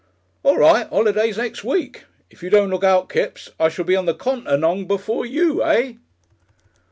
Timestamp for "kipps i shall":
3.07-3.85